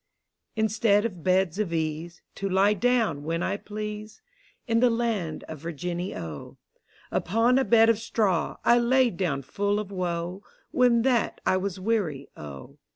[0.55, 4.19] Instead of Beds of Ease, To lye down when I please,
[4.65, 6.57] In the land of Virginny, O:
[7.11, 10.41] Upon a bed of straw, I lay down full of woe.
[10.71, 12.79] When that I was wear>', O.